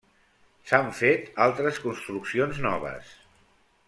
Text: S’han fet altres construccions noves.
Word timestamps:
S’han 0.69 0.87
fet 1.01 1.29
altres 1.47 1.79
construccions 1.83 2.63
noves. 2.67 3.13